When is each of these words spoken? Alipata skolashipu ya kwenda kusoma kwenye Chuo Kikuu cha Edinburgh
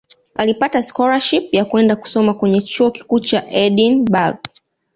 Alipata 0.35 0.83
skolashipu 0.83 1.49
ya 1.55 1.65
kwenda 1.65 1.95
kusoma 1.95 2.33
kwenye 2.33 2.61
Chuo 2.61 2.91
Kikuu 2.91 3.19
cha 3.19 3.47
Edinburgh 3.49 4.39